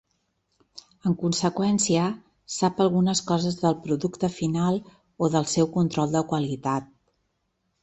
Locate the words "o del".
5.27-5.49